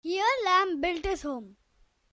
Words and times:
Here, 0.03 0.25
Lamb 0.45 0.81
built 0.81 1.05
his 1.05 1.21
home. 1.21 1.57